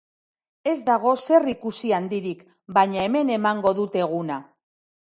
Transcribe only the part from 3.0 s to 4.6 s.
hemen emango dut eguna.